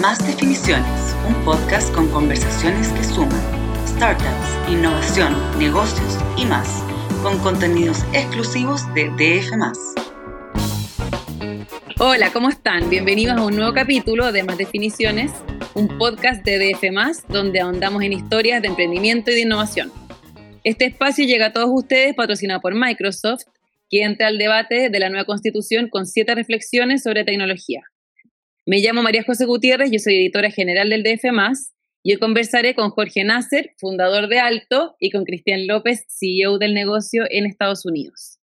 [0.00, 3.38] Más Definiciones, un podcast con conversaciones que suman
[3.86, 6.82] startups, innovación, negocios y más,
[7.22, 9.52] con contenidos exclusivos de DF.
[11.98, 12.88] Hola, ¿cómo están?
[12.88, 15.30] Bienvenidos a un nuevo capítulo de Más Definiciones,
[15.74, 19.92] un podcast de DF, donde ahondamos en historias de emprendimiento y de innovación.
[20.64, 23.42] Este espacio llega a todos ustedes patrocinado por Microsoft,
[23.90, 27.91] que entra al debate de la nueva constitución con siete reflexiones sobre tecnología.
[28.64, 31.24] Me llamo María José Gutiérrez, yo soy editora general del DF,
[32.04, 36.72] y hoy conversaré con Jorge Nasser, fundador de Alto, y con Cristian López, CEO del
[36.72, 38.38] negocio en Estados Unidos.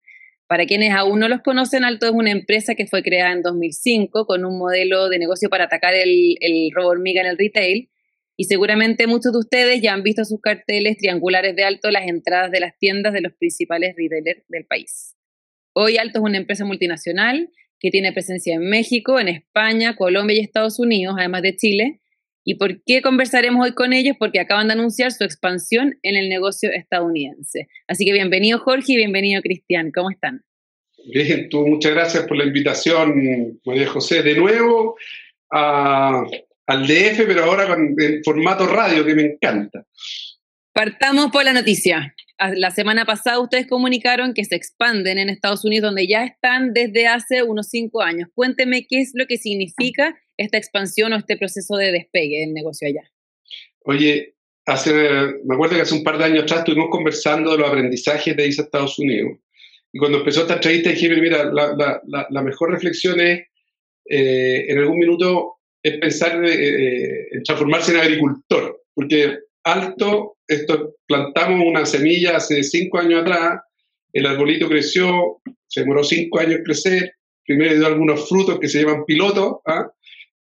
[0.45, 4.25] Para quienes aún no los conocen, Alto es una empresa que fue creada en 2005
[4.25, 7.89] con un modelo de negocio para atacar el, el robo hormiga en el retail.
[8.35, 12.51] Y seguramente muchos de ustedes ya han visto sus carteles triangulares de Alto las entradas
[12.51, 15.15] de las tiendas de los principales retailers del país.
[15.73, 20.41] Hoy Alto es una empresa multinacional que tiene presencia en México, en España, Colombia y
[20.41, 22.01] Estados Unidos, además de Chile.
[22.43, 24.15] ¿Y por qué conversaremos hoy con ellos?
[24.17, 27.67] Porque acaban de anunciar su expansión en el negocio estadounidense.
[27.87, 29.91] Así que bienvenido Jorge y bienvenido Cristian.
[29.91, 30.43] ¿Cómo están?
[31.05, 34.23] Bien, tú, muchas gracias por la invitación, María José.
[34.23, 34.95] De nuevo
[35.49, 39.85] al DF, pero ahora con el formato radio, que me encanta.
[40.73, 42.15] Partamos por la noticia
[42.55, 47.07] la semana pasada ustedes comunicaron que se expanden en Estados Unidos, donde ya están desde
[47.07, 48.29] hace unos cinco años.
[48.33, 52.87] Cuénteme qué es lo que significa esta expansión o este proceso de despegue del negocio
[52.87, 53.03] allá.
[53.81, 54.93] Oye, hace,
[55.43, 58.47] me acuerdo que hace un par de años atrás estuvimos conversando de los aprendizajes de
[58.47, 59.37] ISA Estados Unidos.
[59.91, 63.47] Y cuando empezó esta entrevista dije, mira, la, mejor reflexión es,
[64.05, 68.81] eh, en algún minuto, es pensar eh, eh, en transformarse en agricultor.
[68.93, 73.61] Porque alto, esto, plantamos una semilla hace cinco años atrás,
[74.13, 77.13] el arbolito creció, se demoró cinco años en crecer,
[77.45, 79.91] primero dio algunos frutos que se llaman pilotos, ¿ah?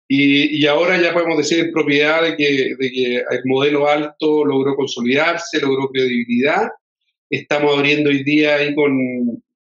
[0.08, 4.44] y, y, ahora ya podemos decir en propiedad de que, de que el modelo alto
[4.44, 6.68] logró consolidarse, logró credibilidad.
[7.28, 8.92] Estamos abriendo hoy día ahí con,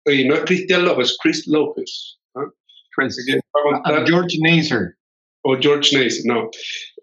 [0.06, 2.20] oye, no es Cristian López, Chris López.
[2.36, 2.46] ¿ah?
[4.06, 4.96] George Naser.
[5.42, 6.52] O George Naser, no.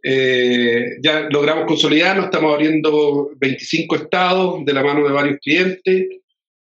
[0.02, 6.08] Eh, ya logramos consolidarnos, estamos abriendo 25 estados de la mano de varios clientes.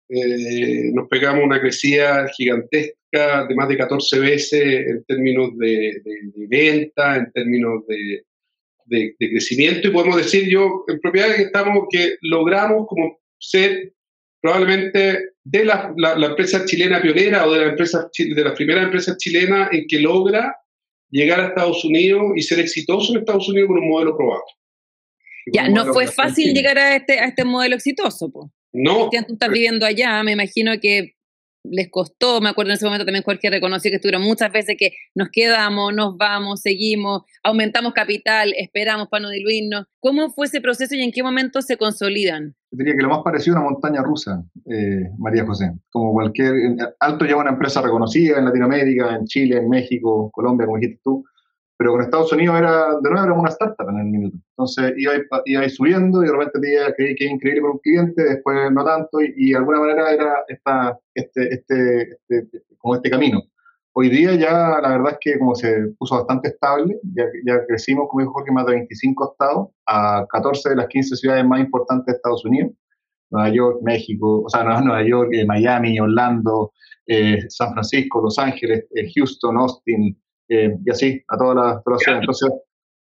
[0.08, 6.02] Eh, nos pegamos una crecida gigantesca de más de 14 veces en términos de,
[6.48, 8.24] venta, en términos de,
[9.18, 13.94] crecimiento y podemos decir yo en propiedad que estamos que logramos como ser
[14.40, 15.92] probablemente de la,
[16.24, 20.56] empresa chilena pionera o de la empresa de las primeras empresas chilenas en que logra
[21.10, 24.44] llegar a Estados Unidos y ser exitoso en Estados Unidos con un modelo probado.
[25.54, 28.50] Ya, no fue fácil llegar a este, a este modelo exitoso, pues.
[28.74, 29.10] No.
[29.10, 31.14] tú estás viviendo allá, me imagino que
[31.72, 34.92] les costó, me acuerdo en ese momento también Jorge reconoció que estuvieron muchas veces que
[35.14, 39.86] nos quedamos, nos vamos, seguimos, aumentamos capital, esperamos para no diluirnos.
[40.00, 42.56] ¿Cómo fue ese proceso y en qué momento se consolidan?
[42.72, 45.72] Yo diría que lo más parecido a una montaña rusa, eh, María José.
[45.90, 46.54] Como cualquier,
[47.00, 51.24] Alto lleva una empresa reconocida en Latinoamérica, en Chile, en México, Colombia, como dijiste tú,
[51.78, 54.38] pero con Estados Unidos era, de nuevo, era una startup en el minuto.
[54.52, 55.14] Entonces iba,
[55.46, 59.22] iba subiendo y de repente veía que, que increíble con un cliente, después no tanto,
[59.22, 63.42] y, de alguna manera era esta, este, este, este, como este camino.
[63.98, 68.08] Hoy día ya la verdad es que como se puso bastante estable, ya, ya crecimos,
[68.10, 72.08] como dijo Jorge, más de 25 estados, a 14 de las 15 ciudades más importantes
[72.08, 72.72] de Estados Unidos,
[73.32, 76.74] Nueva York, México, o sea, Nueva York, eh, Miami, Orlando,
[77.08, 80.18] eh, San Francisco, Los Ángeles, eh, Houston, Austin,
[80.50, 82.22] eh, y así, a todas las ciudades.
[82.22, 82.50] Entonces,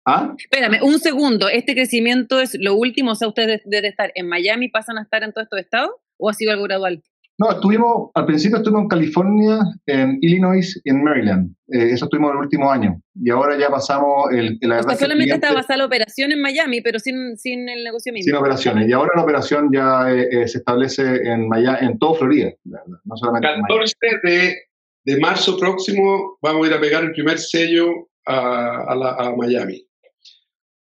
[0.05, 0.33] ¿ah?
[0.37, 3.11] Espérame, un segundo, ¿este crecimiento es lo último?
[3.11, 6.29] O sea, ustedes desde estar en Miami pasan a estar en todos estos estados o
[6.29, 7.03] ha sido algo gradual?
[7.37, 11.51] No, estuvimos, al principio estuvimos en California, en Illinois y en Maryland.
[11.67, 13.01] Eh, eso estuvimos el último año.
[13.13, 14.57] Y ahora ya pasamos el...
[14.63, 18.29] o sea, solamente estaba basada la operación en Miami, pero sin, sin el negocio mismo.
[18.29, 18.87] Sin operaciones.
[18.87, 23.47] Y ahora la operación ya eh, se establece en Miami, en todo Florida, no solamente
[23.67, 24.37] 14 en Miami.
[24.37, 24.55] de
[25.05, 29.87] de marzo próximo vamos a ir a pegar el primer sello a, Miami.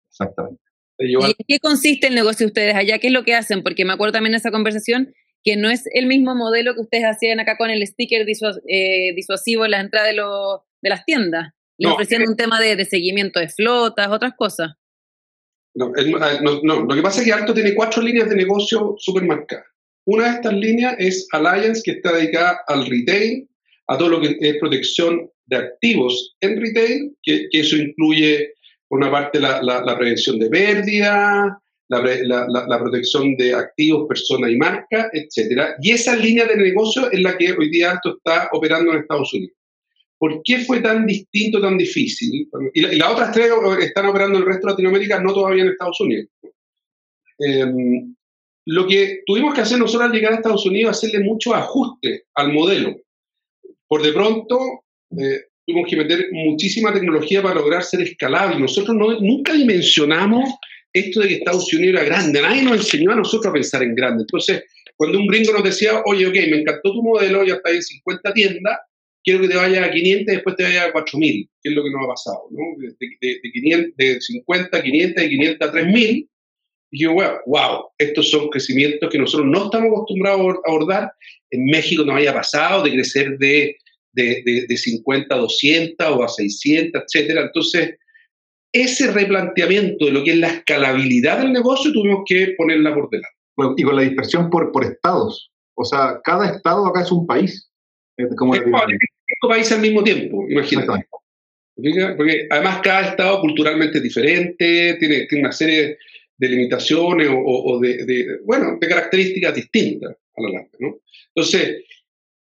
[0.09, 0.61] Exactamente.
[0.99, 2.97] ¿Y en qué consiste el negocio de ustedes allá?
[2.97, 3.61] ¿Qué es lo que hacen?
[3.61, 5.13] Porque me acuerdo también de esa conversación
[5.43, 9.65] que no es el mismo modelo que ustedes hacían acá con el sticker eh, disuasivo
[9.65, 11.53] en la entrada de, de las tiendas.
[11.77, 14.71] Le ofrecían un tema de, seguimiento de flotas, otras cosas.
[15.75, 15.91] No,
[16.63, 19.67] no, lo que pasa es que Alto tiene cuatro líneas de negocio súper marcadas.
[20.05, 23.47] Una de estas líneas es Alliance, que está dedicada al retail,
[23.87, 28.53] a todo lo que es protección de activos en retail, que, eso incluye,
[28.87, 35.75] por una parte, la, prevención de pérdida, la, protección de activos, personas y marca, etc.
[35.81, 39.33] Y esa línea de negocio es la que hoy día Alto está operando en Estados
[39.33, 39.57] Unidos.
[40.17, 42.49] ¿por qué fue tan distinto, tan difícil?
[42.73, 43.51] Y, las otras tres
[43.81, 46.27] están operando en el resto de Latinoamérica, no todavía en Estados Unidos.
[47.39, 48.15] Em,
[48.65, 52.51] lo que tuvimos que hacer nosotros al llegar a Estados Unidos hacerle mucho ajuste al
[52.51, 52.95] modelo.
[53.87, 54.59] Por de pronto,
[55.11, 58.59] eh, tuvimos que meter muchísima tecnología para lograr ser escalable.
[58.59, 60.49] Nosotros no, nunca dimensionamos
[60.93, 62.41] esto de que Estados Unidos era grande.
[62.41, 64.23] Nadie nos enseñó a nosotros a pensar en grande.
[64.23, 64.63] Entonces,
[64.95, 68.33] cuando un gringo nos decía, oye, ok, me encantó tu modelo, ya está en 50
[68.33, 68.77] tiendas,
[69.23, 71.83] quiero que te vaya a 500 y después te vaya a 4000, que es lo
[71.83, 72.63] que nos ha pasado, ¿no?
[72.77, 76.29] De, de 50 a 500 y 500 a 3000.
[76.91, 81.11] Y yo, wow, wow, estos son crecimientos que nosotros no estamos acostumbrados a abordar.
[81.51, 83.75] En México nos haya pasado de crecer de,
[84.13, 87.41] de, 50 a 200 o a 600, etcétera.
[87.41, 87.95] Entonces,
[88.73, 93.35] ese replanteamiento de lo que es la escalabilidad del negocio tuvimos que ponerla por delante.
[93.77, 95.51] y con la dispersión por, por estados.
[95.75, 97.69] O sea, cada estado acá es un país.
[98.35, 101.07] Como es cinco países al mismo tiempo, imagínate.
[102.17, 105.97] Porque además cada estado culturalmente es diferente, tiene, tiene una serie
[106.37, 110.99] de limitaciones o, de, bueno, de características distintas a la larga, ¿no?
[111.35, 111.83] Entonces,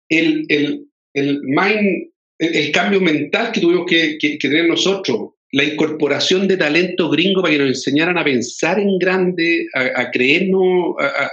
[0.09, 2.09] el, el, el, mind,
[2.39, 7.59] el, cambio mental que tuvimos que, tener nosotros, la incorporación de talento gringo para que
[7.59, 11.29] nos enseñaran a pensar en grande, a, creernos, a,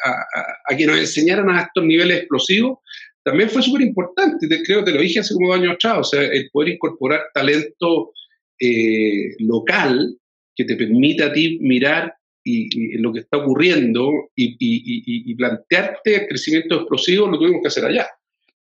[0.68, 2.78] a, que nos enseñaran a estos niveles explosivos,
[3.24, 6.04] también fue súper importante, creo que te lo dije hace como dos años atrás, o
[6.04, 8.12] sea, el poder incorporar talento
[8.58, 10.16] eh, local
[10.56, 16.76] que te permita a ti mirar y, lo que está ocurriendo y, plantearte el crecimiento
[16.76, 18.08] explosivo, lo tuvimos que hacer allá.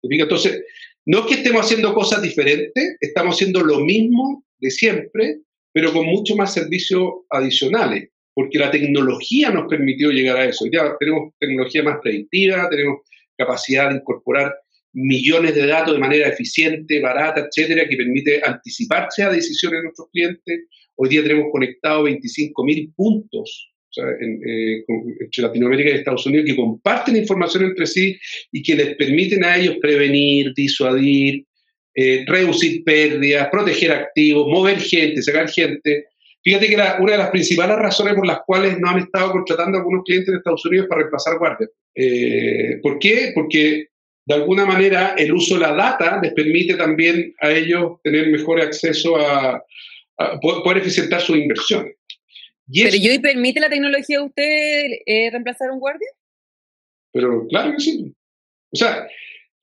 [0.03, 0.65] Entonces,
[1.07, 5.41] no es que estemos haciendo cosas diferentes, estamos haciendo lo mismo de siempre,
[5.73, 10.65] pero con mucho más servicios adicionales, porque la tecnología nos permitió llegar a eso.
[10.99, 13.01] Tenemos tecnología más predictiva, tenemos
[13.37, 14.55] capacidad de incorporar
[14.93, 20.09] millones de datos de manera eficiente, barata, etcétera, que permite anticiparse a decisiones de nuestros
[20.13, 20.61] clientes.
[20.97, 24.85] Hoy día tenemos conectados 25.000 puntos eh,
[25.21, 28.19] entre Latinoamérica y Estados Unidos que comparten información entre sí
[28.51, 31.45] y que les permiten a ellos prevenir, disuadir,
[31.95, 36.07] eh, reducir pérdidas, proteger activos, mover gente, sacar gente.
[36.43, 39.81] Fíjate que una de las principales razones por las cuales no han estado contratando a
[39.81, 41.71] algunos clientes de Estados Unidos para reemplazar guardias.
[41.95, 43.33] Eh, ¿Por qué?
[43.35, 43.89] Porque
[44.25, 48.61] de alguna manera el uso de la data les permite también a ellos tener mejor
[48.61, 49.63] acceso a,
[50.41, 51.97] poder, eficientar sus inversiones.
[52.73, 56.09] ¿Pero yo permite la tecnología a usted eh, reemplazar a un guardia?
[57.13, 58.15] Pero claro que sí.
[58.71, 59.07] O sea,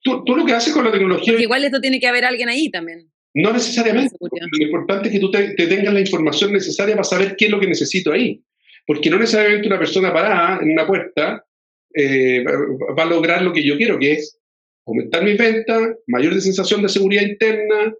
[0.03, 1.39] tú, lo que haces con la tecnología...
[1.39, 3.09] igual esto tiene que haber alguien ahí también.
[3.33, 4.15] No necesariamente.
[4.19, 7.59] Lo importante es que tú te, tengas la información necesaria para saber qué es lo
[7.59, 8.43] que necesito ahí.
[8.85, 11.45] Porque no necesariamente una persona parada en una puerta
[11.93, 14.38] eh, va a lograr lo que yo quiero, que es
[14.89, 17.93] aumentar mis ventas, mayor sensación de seguridad interna,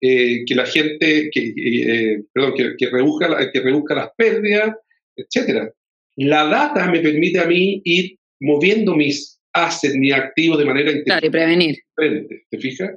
[0.00, 4.76] eh, que la gente, que, eh, perdón, que, que, reduzca que reduzca las pérdidas,
[5.16, 5.70] etc.
[6.16, 11.26] La data me permite a mí ir moviendo mis assets, mis activos de manera Claro,
[11.26, 11.76] y prevenir.
[11.96, 12.90] ¿Te fijas?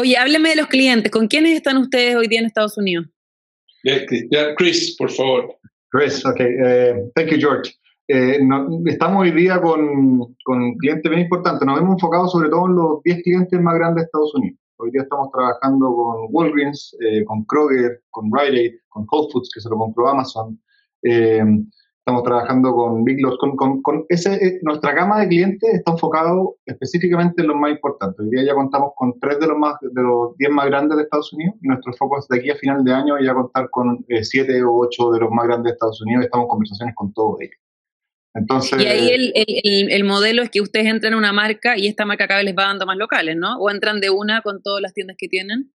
[0.00, 1.10] Oye, hábleme de los clientes.
[1.10, 3.06] ¿Con quiénes están ustedes hoy día en Estados Unidos?
[4.56, 5.56] Chris, por favor.
[5.90, 6.40] Chris, ok.
[7.14, 7.72] thank you, George.
[8.12, 8.40] Eh,
[8.86, 11.64] estamos hoy día con, con, clientes bien importantes.
[11.64, 14.58] Nos hemos enfocado sobre todo en los 10 clientes más grandes de Estados Unidos.
[14.78, 19.60] Hoy día estamos trabajando con Walgreens, eh, con Kroger, con Rite con Whole Foods, que
[19.60, 20.60] se lo compró Amazon.
[21.04, 21.40] Eh,
[21.98, 23.38] estamos trabajando con Big Lots.
[23.38, 28.18] Con, con, ese, nuestra gama de clientes está enfocado específicamente en los más importantes.
[28.18, 31.04] Hoy día ya contamos con tres de los, más, de los 10 más grandes de
[31.04, 34.04] Estados Unidos y nuestro foco es de aquí a final de año ya contar con
[34.08, 36.24] 7 o 8 de los más grandes de Estados Unidos.
[36.24, 37.69] Estamos en conversaciones con todos ellos.
[38.34, 41.88] Entonces, y ahí el, el, el, modelo es que ustedes entran a una marca y
[41.88, 43.56] esta marca cada vez les va dando más locales, ¿no?
[43.58, 45.72] ¿O entran de una con todas las tiendas que tienen?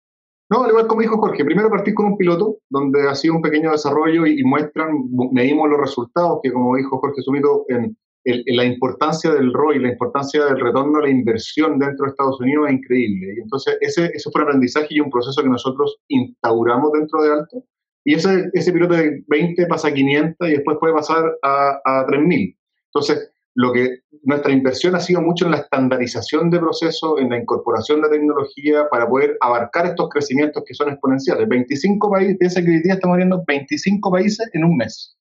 [0.51, 3.41] No, al igual como dijo Jorge, primero partís con un piloto donde ha sido un
[3.41, 4.91] pequeño desarrollo y, muestran,
[5.33, 9.89] medimos los resultados, que como dijo Jorge Sumito, en, en, la importancia del ROI, la
[9.89, 13.35] importancia del retorno a la inversión dentro de Estados Unidos es increíble.
[13.35, 17.33] Y entonces ese, eso fue un aprendizaje y un proceso que nosotros instauramos dentro de
[17.33, 17.65] Alto
[18.05, 22.07] y ese, ese piloto de 20 pasa a 500 y después puede pasar a, a
[22.07, 22.57] 3000.
[22.87, 27.39] Entonces, lo que nuestra inversión ha sido mucho en la estandarización de procesos, en la
[27.39, 31.49] incorporación de tecnología para poder abarcar estos crecimientos que son exponenciales.
[31.49, 35.17] 25 países, piensa que hoy estamos viendo 25 países en un mes,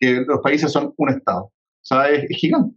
[0.00, 1.44] que los países son un estado.
[1.44, 1.52] O
[1.82, 2.74] sea, es gigante.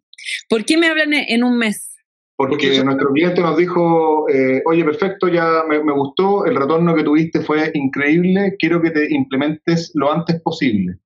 [0.50, 1.96] ¿Por qué me hablan en un mes?
[2.40, 7.42] Porque nuestro cliente nos dijo, eh, oye, perfecto, ya me, gustó, el retorno que tuviste
[7.42, 11.00] fue increíble, quiero que te implementes lo antes posible.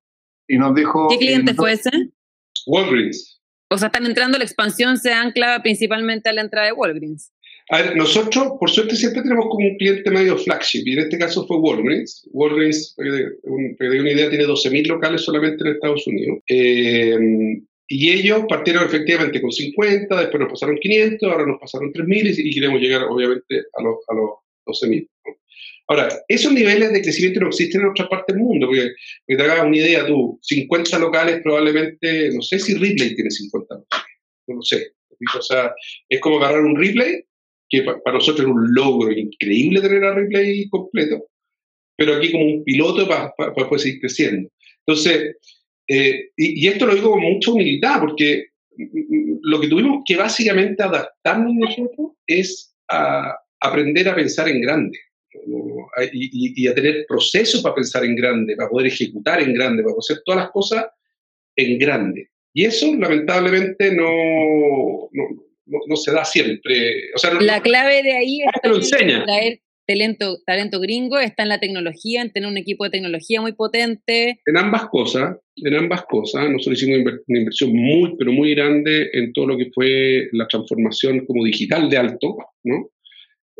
[0.46, 1.08] Y nos dijo...
[1.08, 1.90] ¿Qué cliente fue ese?
[2.66, 3.42] Walgreens.
[3.68, 7.32] O sea, están entrando, la expansión se ancla principalmente a la entrada de Walgreens.
[7.70, 11.18] A ver, nosotros, por suerte, siempre tenemos como un cliente medio flagship, y en este
[11.18, 12.28] caso fue Walgreens.
[12.30, 16.38] Walgreens, para que te una idea, tiene 12.000 locales solamente en Estados Unidos.
[16.46, 17.18] Eh,
[17.88, 22.54] y ellos partieron efectivamente con 50, después nos pasaron 500, ahora nos pasaron 3.000 y,
[22.54, 24.30] queremos llegar, obviamente, a los, a los
[24.66, 25.08] 12.000.
[25.86, 28.90] Ahora, esos niveles de crecimiento no existen en otra parte del mundo, porque,
[29.26, 34.06] te hagas una idea tú, 50 locales probablemente, no sé si Ripley tiene 50 locales,
[34.46, 34.92] no lo sé.
[35.36, 35.72] O sea,
[36.08, 37.24] es como agarrar un Ripley
[37.68, 41.26] que para nosotros es un logro increíble tener a Ripley completo,
[41.96, 44.48] pero aquí como un piloto para, poder seguir creciendo.
[44.86, 45.36] Entonces,
[45.88, 48.46] eh, y, esto lo digo con mucha humildad, porque
[49.42, 54.98] lo que tuvimos que básicamente adaptarnos nosotros es a aprender a pensar en grande
[56.12, 60.12] y, a tener procesos para pensar en grande, para poder ejecutar en grande, para poder
[60.12, 60.86] hacer todas las cosas
[61.56, 62.28] en grande.
[62.52, 65.08] Y eso lamentablemente no,
[65.66, 67.12] no, se da siempre.
[67.14, 69.24] O sea, la clave de ahí es lo enseña.
[69.24, 73.52] traer talento, talento gringo, está en la tecnología, en tener un equipo de tecnología muy
[73.52, 74.40] potente.
[74.46, 76.50] En ambas cosas, en ambas cosas.
[76.50, 81.26] Nosotros hicimos una inversión muy, pero muy grande en todo lo que fue la transformación
[81.26, 82.90] como digital de alto, ¿no?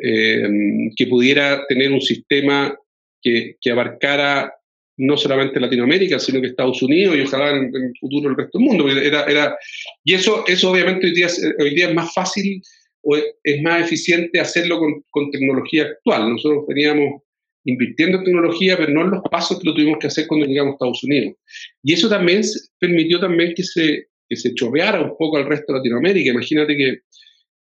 [0.03, 2.77] Eh, que pudiera tener un sistema
[3.23, 4.53] que, que abarcara
[4.97, 8.67] no solamente Latinoamérica, sino que Estados Unidos y ojalá en, el futuro el resto del
[8.67, 8.89] mundo.
[8.89, 9.57] Era, era,
[10.05, 11.29] y eso, eso obviamente hoy día,
[11.59, 12.63] hoy día es más fácil
[13.05, 14.81] o es más eficiente hacerlo
[15.11, 16.31] con, tecnología actual.
[16.31, 17.23] Nosotros veníamos
[17.65, 20.73] invirtiendo en tecnología, pero no en los pasos que lo tuvimos que hacer cuando llegamos
[20.73, 21.35] a Estados Unidos.
[21.83, 22.43] Y eso también
[22.79, 26.31] permitió también que se, que se chorreara un poco al resto de Latinoamérica.
[26.31, 26.99] Imagínate que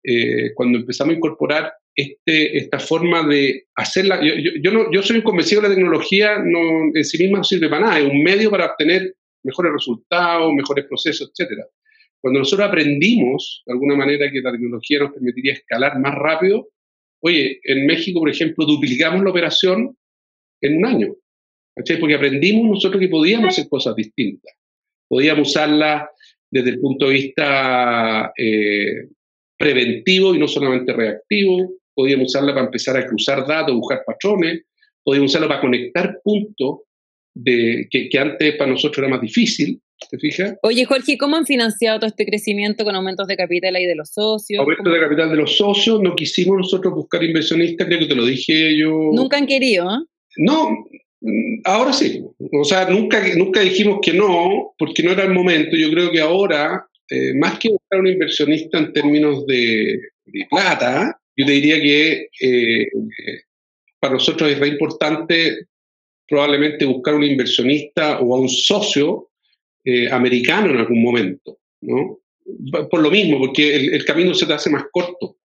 [0.04, 4.20] eh, cuando empezamos a incorporar este, esta forma de hacerla.
[4.22, 7.70] Yo, yo, no, yo soy convencido que la tecnología no, en sí misma no sirve
[7.70, 11.62] para nada, es un medio para obtener mejores resultados, mejores procesos, etc.
[12.20, 16.68] Cuando nosotros aprendimos, de alguna manera, que la tecnología nos permitiría escalar más rápido,
[17.20, 19.96] oye, en México, por ejemplo, duplicamos la operación
[20.60, 21.14] en un año.
[21.74, 24.54] Porque aprendimos nosotros que podíamos hacer cosas distintas.
[25.08, 26.10] Podíamos usarla
[26.50, 29.08] desde el punto de vista eh,
[29.58, 34.64] preventivo y no solamente reactivo podíamos usarla para empezar a cruzar datos, buscar patrones,
[35.02, 36.80] podíamos usarla para conectar puntos
[37.42, 39.80] que, antes para nosotros era más difícil,
[40.10, 40.56] ¿te fijas?
[40.62, 44.10] Oye, Jorge, ¿cómo han financiado todo este crecimiento con aumentos de capital y de los
[44.10, 44.60] socios?
[44.60, 48.24] Aumentos de capital de los socios, no quisimos nosotros buscar inversionistas, creo que te lo
[48.24, 48.90] dije yo.
[49.12, 50.04] Nunca han querido, ¿eh?
[50.38, 50.86] No,
[51.64, 52.22] ahora sí.
[52.52, 55.76] O sea, nunca, nunca dijimos que no, porque no era el momento.
[55.76, 61.18] Yo creo que ahora, eh, más que buscar un inversionista en términos de, de plata,
[61.36, 62.88] yo te diría que eh,
[63.98, 65.66] para nosotros es re importante
[66.28, 69.28] probablemente buscar un inversionista o a un socio
[69.86, 72.18] eh, americano en algún momento, ¿no?
[72.90, 75.36] Por lo mismo, porque el, camino se te hace más corto.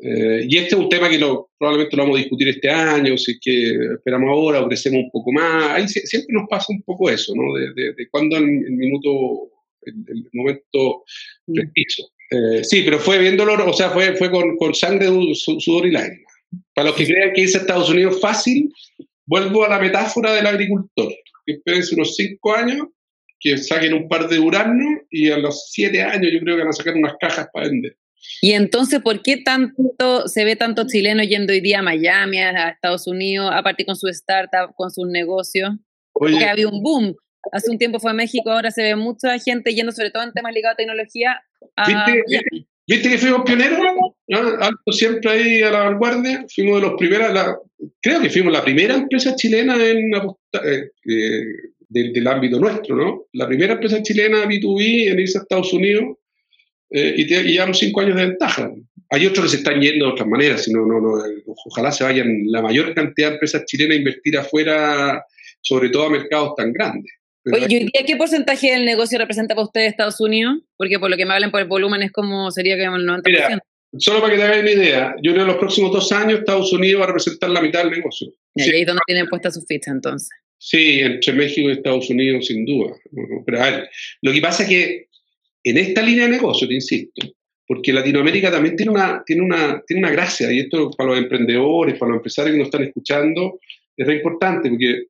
[0.00, 3.16] Eh, y este es un tema que lo, probablemente lo vamos a discutir este año,
[3.16, 5.70] si es que esperamos ahora o crecemos un poco más.
[5.70, 7.54] Ahí siempre nos pasa un poco eso, ¿no?
[7.54, 9.50] De, de, de cuándo el, el, minuto,
[9.82, 11.04] el, el momento
[11.46, 11.54] mm.
[11.54, 12.10] preciso.
[12.30, 15.92] Eh, sí, pero fue bien dolor, o sea, fue, fue con, con sangre, sudor y
[15.92, 16.32] lágrimas.
[16.74, 18.72] Para los que crean que irse a Estados Unidos fácil,
[19.26, 21.12] vuelvo a la metáfora del agricultor.
[21.46, 22.88] Que esperen unos cinco años,
[23.40, 26.70] que saquen un par de uranos y a los siete años yo creo que van
[26.70, 27.96] a sacar unas cajas para vender.
[28.42, 32.70] Y entonces, ¿por qué tanto se ve tanto chileno yendo hoy día a Miami, a
[32.70, 35.70] Estados Unidos, aparte con su startup, con sus negocios?
[36.12, 37.14] Porque había un boom.
[37.52, 40.32] Hace un tiempo fue a México, ahora se ve mucha gente yendo, sobre todo en
[40.32, 41.40] temas ligados a tecnología,
[42.86, 43.80] ¿Viste, que fuimos pioneros?
[44.60, 46.46] Alto siempre ahí a la vanguardia.
[46.54, 47.58] Fuimos de los primeros,
[48.00, 51.44] creo que fuimos la primera empresa chilena en eh, eh,
[51.88, 53.26] del, ámbito nuestro, ¿no?
[53.32, 56.16] La primera empresa chilena B2B en irse a Estados Unidos
[56.90, 58.70] eh, y, llevamos cinco años de ventaja.
[59.10, 61.22] Hay otros que se están yendo de otras maneras, sino, no, no,
[61.66, 65.24] ojalá se vayan la mayor cantidad de empresas chilenas a invertir afuera,
[65.62, 67.10] sobre todo a mercados tan grandes.
[67.50, 70.58] Oye, ¿y día qué porcentaje del negocio representa para ustedes Estados Unidos?
[70.76, 73.22] Porque por lo que me hablan por el volumen es como sería que el 90%.
[73.24, 73.62] Mira,
[73.96, 76.40] solo para que te hagas una idea, yo creo que en los próximos dos años
[76.40, 78.28] Estados Unidos va a representar la mitad del negocio.
[78.54, 80.28] Y ahí es donde tienen puesta su ficha entonces.
[80.58, 82.96] Sí, entre México y Estados Unidos sin duda.
[83.46, 83.90] Pero a ver,
[84.22, 85.06] lo que pasa es que
[85.64, 87.26] en esta línea de negocio, te insisto,
[87.66, 91.98] porque Latinoamérica también tiene una, tiene una, tiene una gracia, y esto para los emprendedores,
[91.98, 93.60] para los empresarios que nos están escuchando,
[93.96, 95.04] es re importante, porque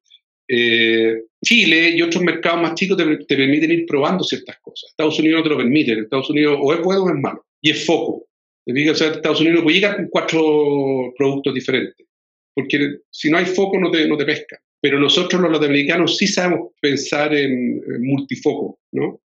[0.49, 4.91] eh, Chile y otros mercados más chicos te, permiten ir probando ciertas cosas.
[4.91, 5.93] Estados Unidos no te lo permite.
[5.93, 7.45] Estados Unidos o es bueno o es malo.
[7.61, 8.27] Y es foco.
[8.65, 12.07] Te o sea, Estados Unidos puede llegar con cuatro productos diferentes.
[12.55, 14.59] Porque si no hay foco no te, no te pesca.
[14.81, 19.21] Pero nosotros los latinoamericanos sí sabemos pensar en, multifoco, ¿no?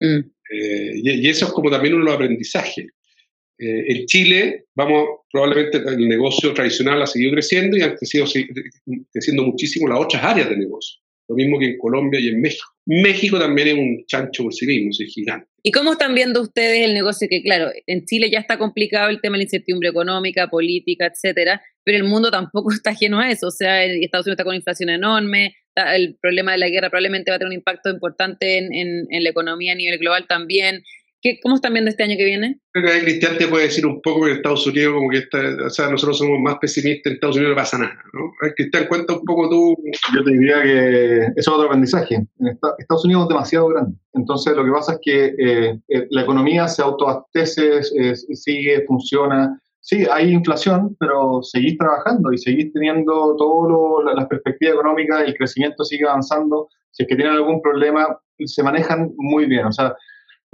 [0.00, 0.18] Mm.
[0.52, 2.86] Eh, y, eso es como también uno de los aprendizajes.
[3.58, 8.26] Eh, en Chile, vamos, probablemente el negocio tradicional ha seguido creciendo y han crecido,
[9.12, 11.00] creciendo muchísimo las otras áreas de negocio.
[11.32, 12.68] Lo mismo que en Colombia y en México.
[12.84, 15.46] México también es un chancho por sí mismo, es gigante.
[15.62, 17.28] ¿Y cómo están viendo ustedes el negocio?
[17.30, 21.62] Que claro, en Chile ya está complicado el tema de la incertidumbre económica, política, etcétera,
[21.84, 23.46] pero el mundo tampoco está lleno a eso.
[23.46, 27.36] O sea, Estados Unidos está con inflación enorme, el problema de la guerra probablemente va
[27.36, 30.82] a tener un impacto importante en, en la economía a nivel global también.
[31.42, 32.58] ¿Cómo están viendo este año que viene?
[32.72, 35.38] Creo que Cristian te puede decir un poco que en Estados Unidos, como que está,
[35.66, 38.32] o sea, nosotros somos más pesimistas, en Estados Unidos no pasa nada, ¿no?
[38.56, 39.76] Cristian, cuenta un poco tú.
[40.14, 42.16] Yo te diría que eso es otro aprendizaje.
[42.16, 43.96] En Estados Unidos es demasiado grande.
[44.14, 47.82] Entonces, lo que pasa es que eh, eh, la economía se autoabastece,
[48.14, 49.60] sigue, funciona.
[49.80, 55.84] Sí, hay inflación, pero seguís trabajando y seguís teniendo todas las perspectivas económicas, el crecimiento
[55.84, 56.68] sigue avanzando.
[56.90, 59.66] Si es que tienen algún problema, se manejan muy bien.
[59.66, 59.94] O sea,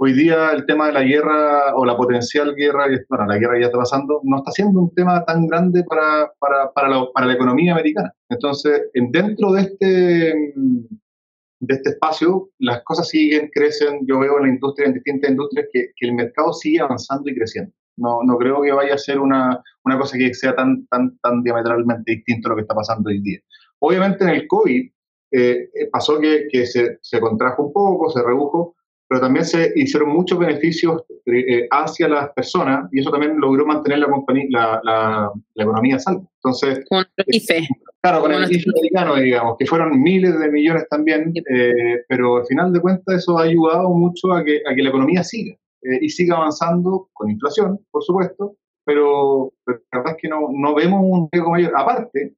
[0.01, 3.65] hoy día el tema de la guerra o la potencial guerra, bueno, la guerra ya
[3.65, 8.13] está pasando, no está siendo un tema tan grande para, para, para, la, economía americana.
[8.29, 14.05] Entonces, dentro de este, de este espacio, las cosas siguen, crecen.
[14.07, 17.73] Yo veo en la industria, en distintas industrias, que, el mercado sigue avanzando y creciendo.
[17.97, 21.43] No, no creo que vaya a ser una, una cosa que sea tan, tan, tan
[21.43, 23.39] diametralmente distinto a lo que está pasando hoy día.
[23.79, 24.89] Obviamente en el COVID
[25.31, 28.77] eh, pasó que, que se, se contrajo un poco, se redujo,
[29.09, 33.97] pero también se hicieron muchos beneficios eh, hacia las personas y eso también logró mantener
[33.97, 36.31] la, compañía, la, la, economía a salvo.
[36.35, 37.67] Entonces, con el IFE.
[38.01, 42.45] Claro, con el IFE americano, digamos, que fueron miles de millones también, eh, pero al
[42.45, 45.99] final de cuentas eso ha ayudado mucho a que, a que la economía siga eh,
[46.01, 50.75] y siga avanzando con inflación, por supuesto, pero, pero, la verdad es que no, no
[50.75, 51.73] vemos un riesgo mayor.
[51.75, 52.35] Aparte,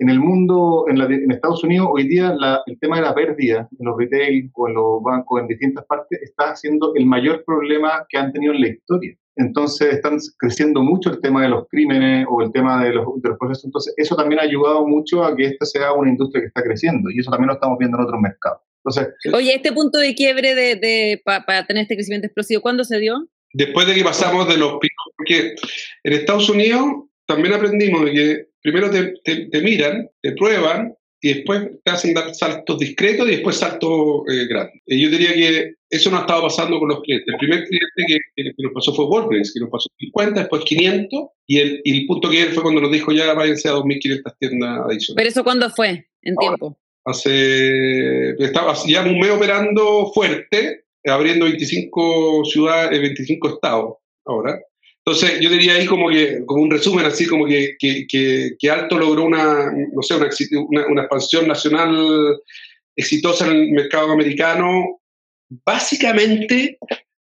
[0.00, 2.34] en el mundo, en, en Estados Unidos, hoy día
[2.66, 6.22] el tema de la pérdida en los retail o en los bancos en distintas partes
[6.22, 9.14] está siendo el mayor problema que han tenido en la historia.
[9.36, 13.28] Entonces están creciendo mucho el tema de los crímenes o el tema de los, de
[13.28, 13.66] los procesos.
[13.66, 17.10] Entonces eso también ha ayudado mucho a que esta sea una industria que está creciendo
[17.10, 18.62] y eso también lo estamos viendo en otros mercados.
[18.82, 22.98] Entonces, Oye, este punto de quiebre de, de para tener este crecimiento explosivo, ¿cuándo se
[22.98, 23.28] dio?
[23.52, 25.54] Después de que pasamos de los picos, porque
[26.04, 26.86] en Estados Unidos
[27.26, 32.78] también aprendimos que primero te, te, miran, te prueban y después te hacen dar saltos
[32.78, 34.80] discretos y después saltos eh, grandes.
[34.86, 37.28] Y yo diría que eso no ha estado pasando con los clientes.
[37.28, 41.24] El primer cliente que, que, nos pasó fue Walgreens, que nos pasó 50, después 500,
[41.46, 44.34] y el, y el punto que él fue cuando nos dijo ya váyanse a 2.500
[44.38, 45.14] tiendas adicionales.
[45.16, 46.78] ¿Pero eso cuándo fue en tiempo?
[47.04, 53.94] Hace, estaba ya un mes operando fuerte, abriendo 25 ciudades, 25 estados
[54.24, 54.60] ahora.
[55.10, 59.24] Entonces, yo diría ahí como que, como un resumen, así como que, que, Alto logró
[59.24, 62.40] una, no sé, una, expansión nacional
[62.94, 65.00] exitosa en el mercado americano,
[65.66, 66.78] básicamente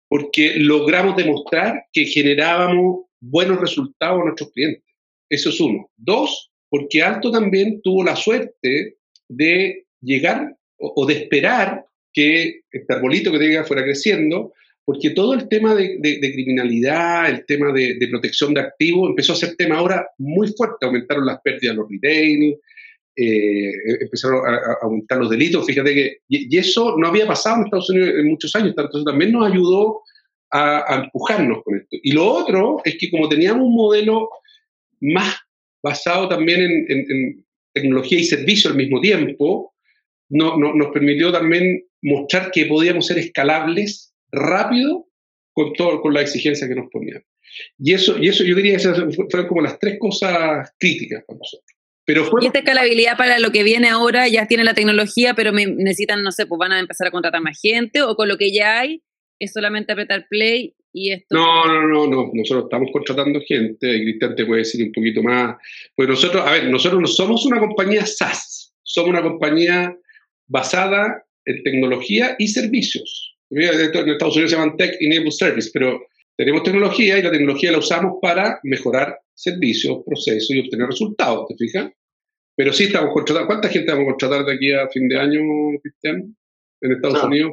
[0.07, 4.85] porque logramos demostrar que generábamos buenos resultados a nuestros clientes.
[5.31, 5.90] Eso es uno.
[5.96, 8.98] Dos, porque Alto también tuvo la suerte
[9.29, 14.53] de llegar o, o de esperar que este arbolito que tenga fuera creciendo
[14.88, 16.01] porque todo el tema de,
[16.33, 21.27] criminalidad, el tema de, protección de activos empezó a ser tema ahora muy fuerte, aumentaron
[21.27, 22.57] las pérdidas los retail,
[23.14, 23.70] eh,
[24.01, 28.14] empezaron a, aumentar los delitos, fíjate que, y, eso no había pasado en Estados Unidos
[28.16, 30.01] en muchos años, entonces también nos ayudó
[30.53, 31.98] a, empujarnos con esto.
[32.03, 34.31] Y lo otro es que como teníamos un modelo
[35.03, 35.37] más
[35.83, 39.74] basado también en, tecnología y servicio al mismo tiempo,
[40.31, 45.08] no, nos permitió también mostrar que podíamos ser escalables rápido
[45.52, 47.22] con, todo, con la exigencia que nos ponían.
[47.78, 51.78] Y eso, y eso yo diría que fueron como las tres cosas críticas para nosotros.
[52.04, 55.66] Pero y esta escalabilidad para lo que viene ahora, ya tiene la tecnología, pero me
[55.66, 58.50] necesitan, no sé, pues van a empezar a contratar más gente o con lo que
[58.50, 59.02] ya hay
[59.38, 61.36] es solamente apretar play y esto.
[61.36, 65.22] No, no, no, no, nosotros estamos contratando gente, y Cristian te puede decir un poquito
[65.22, 65.56] más.
[65.94, 69.94] Pues nosotros, a ver, nosotros no somos una compañía SaaS, somos una compañía
[70.46, 73.27] basada en tecnología y servicios.
[73.50, 76.00] En Estados Unidos se llaman Tech Enabled Service, pero
[76.37, 81.56] tenemos tecnología y la tecnología la usamos para mejorar servicios, procesos y obtener resultados, ¿te
[81.56, 81.90] fijas?
[82.56, 83.46] Pero sí estamos contratando.
[83.46, 85.40] ¿Cuánta gente vamos a contratar de aquí a fin de año,
[85.82, 86.37] Cristian,
[86.80, 87.52] en Estados Unidos?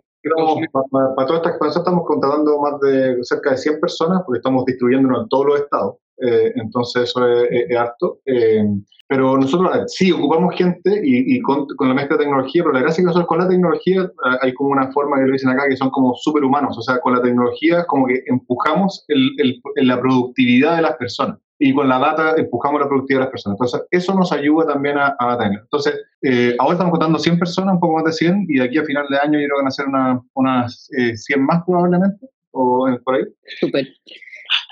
[0.71, 4.65] Para, para, toda esta expansión estamos contratando más de cerca de 100 personas porque estamos
[4.65, 5.95] distribuyéndonos en todos los estados.
[6.17, 8.19] Eh, entonces eso es, es, harto.
[8.25, 8.63] Eh,
[9.07, 12.81] pero nosotros sí ocupamos gente y, y con, con, la mezcla de tecnología, pero la
[12.81, 15.49] gracia es que nosotros con la tecnología eh, hay como una forma que lo dicen
[15.49, 16.77] acá que son como superhumanos.
[16.77, 21.37] O sea, con la tecnología como que empujamos el, el, la productividad de las personas
[21.59, 23.55] y con la data empujamos la productividad de las personas.
[23.55, 25.59] Entonces, eso nos ayuda también a, a tener.
[25.59, 28.77] Entonces, eh, ahora estamos contando 100 personas, un poco más de 100, y de aquí
[28.77, 31.63] a final de año yo creo que van a ser una, unas eh, 100 más
[31.65, 33.23] probablemente, o por ahí.
[33.59, 33.87] Súper.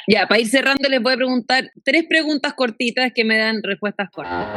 [0.07, 4.09] Ya, para ir cerrando les voy a preguntar tres preguntas cortitas que me dan respuestas
[4.11, 4.47] cortas.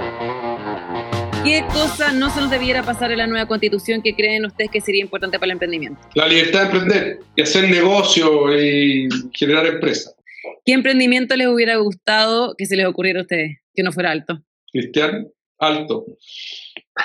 [1.45, 4.81] ¿Qué cosa no se nos debiera pasar en la nueva constitución que creen ustedes que
[4.81, 6.01] sería importante para el emprendimiento?
[6.17, 10.17] La libertad de emprender y hacer negocio y generar empresas.
[10.65, 14.43] ¿Qué emprendimiento les hubiera gustado que se les ocurriera a ustedes, que no fuera alto?
[14.73, 15.29] Cristian,
[15.59, 16.07] alto.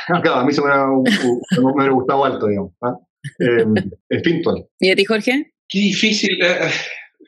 [0.08, 2.72] Claro, a mí se me hubiera, me hubiera gustado alto, digamos.
[2.82, 2.98] ¿ah?
[3.40, 4.66] Eh, Fintual.
[4.80, 5.54] ¿Y a ti, Jorge?
[5.70, 6.42] Qué difícil.
[6.44, 6.72] eh,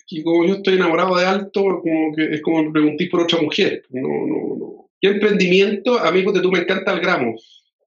[0.07, 3.83] que como yo estoy enamorado de alto, como que es como preguntar por otra mujer.
[3.89, 4.89] No, no, no.
[4.99, 5.99] ¿Qué emprendimiento?
[5.99, 7.35] A mí, porque tú me encanta el gramo,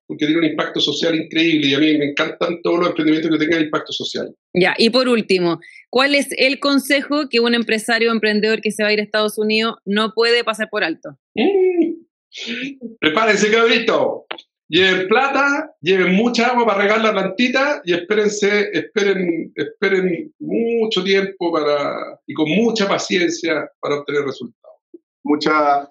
[0.07, 3.39] porque tiene un impacto social increíble y a mí me encantan todos los emprendimientos que
[3.39, 4.35] tengan impacto social.
[4.55, 5.59] Ya, y por último,
[5.91, 9.03] ¿cuál es el consejo que un empresario o emprendedor que se va a ir a
[9.03, 11.11] Estados Unidos no puede pasar por alto?
[11.35, 12.07] Mm.
[13.01, 14.27] Prepárense, cabrito.
[14.69, 21.53] Lleven plata, lleven mucha agua para regar la plantita y espérense, esperen, esperen mucho tiempo
[21.53, 24.77] para, y con mucha paciencia para obtener resultados.
[25.23, 25.89] Mucha,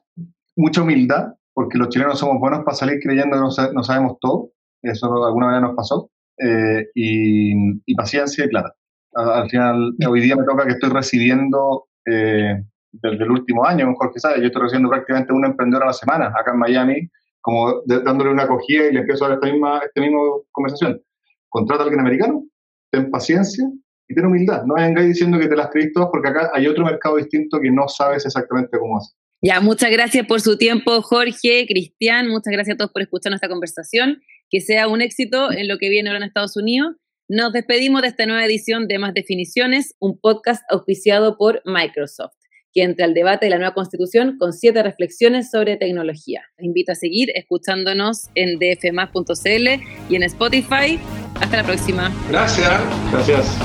[0.57, 4.17] mucha humildad, porque los chilenos somos buenos para salir creyendo que no, sa- no sabemos
[4.19, 4.49] todo.
[4.81, 6.09] Eso alguna vez nos pasó.
[6.37, 7.53] Eh, y,
[7.85, 8.75] y paciencia y plata.
[9.13, 12.61] Al final, hoy día me toca que estoy recibiendo, eh,
[12.91, 15.93] desde el último año, mejor que sabe, yo estoy recibiendo prácticamente un emprendedor a la
[15.93, 17.09] semana acá en Miami,
[17.45, 20.17] como de- dándole una acogida y le empiezo a dar esta misma, esta misma
[20.51, 20.99] conversación.
[21.47, 22.43] Contrata a alguien americano,
[22.91, 23.63] ten paciencia
[24.07, 24.63] y ten humildad.
[24.65, 27.69] No vengáis diciendo que te las creís todas porque acá hay otro mercado distinto que
[27.69, 29.15] no sabes exactamente cómo hacer.
[29.43, 32.29] Ya, muchas gracias por su tiempo, Jorge, Cristian.
[32.29, 34.21] Muchas gracias a todos por escuchar nuestra conversación.
[34.49, 36.95] Que sea un éxito en lo que viene ahora en Estados Unidos.
[37.27, 42.33] Nos despedimos de esta nueva edición de Más Definiciones, un podcast auspiciado por Microsoft,
[42.75, 46.43] que entra al debate de la nueva constitución con siete reflexiones sobre tecnología.
[46.57, 49.67] Los invito a seguir escuchándonos en dfmas.cl
[50.09, 50.99] y en Spotify.
[51.39, 52.13] Hasta la próxima.
[52.29, 52.69] Gracias.
[53.11, 53.57] Gracias.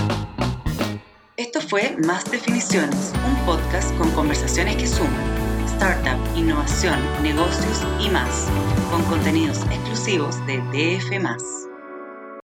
[1.37, 5.41] Esto fue Más Definiciones, un podcast con conversaciones que suman
[5.81, 8.51] startup, innovación, negocios y más,
[8.91, 11.70] con contenidos exclusivos de DF.